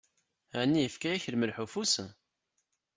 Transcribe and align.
Ɛni 0.59 0.79
yefka-yak 0.83 1.25
lmelḥ 1.33 1.57
ufus? 1.63 1.93